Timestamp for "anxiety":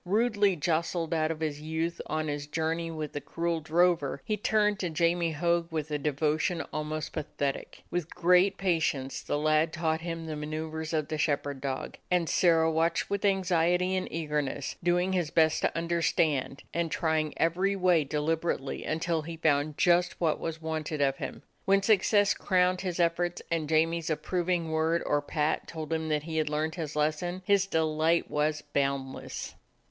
13.23-13.95